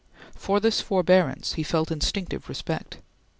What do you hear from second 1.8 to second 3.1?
instinctive respect.